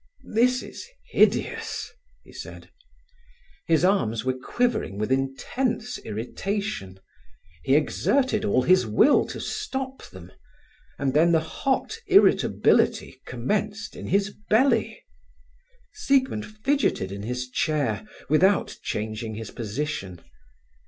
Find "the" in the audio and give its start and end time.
11.33-11.39